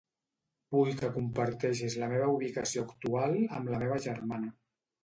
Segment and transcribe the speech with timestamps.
[0.75, 4.57] Vull que comparteixis la meva ubicació actual amb la meva germana.